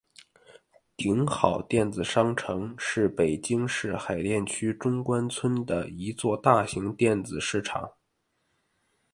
[0.95, 7.87] 鼎好电子商城是北京市海淀区中关村的一座大型电子市场。